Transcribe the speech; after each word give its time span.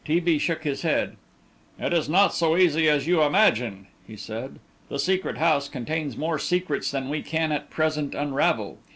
T. 0.03 0.19
B. 0.19 0.39
shook 0.39 0.63
his 0.63 0.81
head. 0.81 1.15
"It 1.79 1.93
is 1.93 2.09
not 2.09 2.33
so 2.33 2.57
easy 2.57 2.89
as 2.89 3.05
you 3.05 3.21
imagine," 3.21 3.85
he 4.07 4.15
said. 4.15 4.57
"The 4.89 4.97
Secret 4.97 5.37
House 5.37 5.69
contains 5.69 6.17
more 6.17 6.39
secrets 6.39 6.89
than 6.89 7.07
we 7.07 7.21
can 7.21 7.51
at 7.51 7.69
present 7.69 8.15
unravel. 8.15 8.79